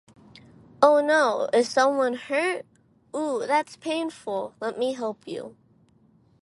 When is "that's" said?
3.45-3.75